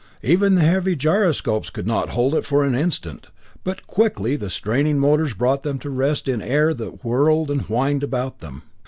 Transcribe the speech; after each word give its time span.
Even 0.23 0.55
the 0.55 0.61
heavy 0.61 0.95
gyroscopes 0.95 1.69
could 1.69 1.85
not 1.85 2.09
hold 2.09 2.33
it 2.33 2.43
for 2.43 2.63
an 2.65 2.73
instant, 2.73 3.27
but 3.63 3.85
quickly 3.85 4.35
the 4.35 4.49
straining 4.49 4.97
motors 4.97 5.35
brought 5.35 5.61
them 5.61 5.77
to 5.77 5.91
rest 5.91 6.27
in 6.27 6.41
air 6.41 6.73
that 6.73 7.05
whirled 7.05 7.51
and 7.51 7.61
whined 7.67 8.01
about 8.01 8.39
them. 8.39 8.63